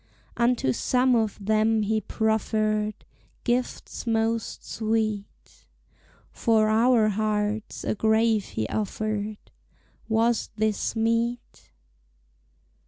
[0.35, 2.95] Unto some of them he proffered
[3.43, 5.67] Gifts most sweet;
[6.31, 9.37] For our hearts a grave he offered,
[10.09, 11.71] Was this meet?